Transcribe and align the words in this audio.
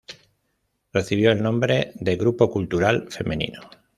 Recibió 0.93 1.31
el 1.31 1.43
nombre 1.43 1.91
de 1.93 2.15
Grupo 2.15 2.49
Cultural 2.49 3.05
Femenino. 3.11 3.61